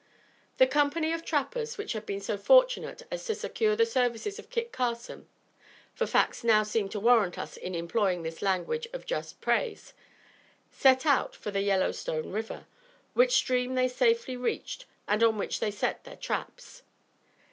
[0.57, 4.49] The company of trappers which had been so fortunate as to secure the services of
[4.49, 5.27] Kit Carson,
[5.93, 6.49] for facts seem
[6.87, 9.93] now to warrant us in employing this language of just praise,
[10.71, 12.65] set out for the Yellow Stone River,
[13.13, 16.81] which stream they safely reached, and on which they set their traps.